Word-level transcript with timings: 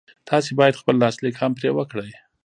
تاسې 0.29 0.51
بايد 0.59 0.79
خپل 0.81 0.95
لاسليک 1.03 1.35
هم 1.37 1.51
پرې 1.57 1.69
وکړئ. 1.77 2.11